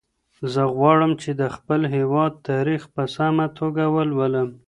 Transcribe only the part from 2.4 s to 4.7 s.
تاریخ په سمه توګه ولولم.